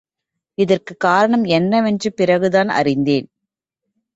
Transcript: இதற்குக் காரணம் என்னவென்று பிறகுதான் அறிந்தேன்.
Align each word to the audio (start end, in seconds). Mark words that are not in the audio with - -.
இதற்குக் 0.57 0.99
காரணம் 0.99 1.43
என்னவென்று 1.43 2.13
பிறகுதான் 2.13 2.69
அறிந்தேன். 2.69 3.27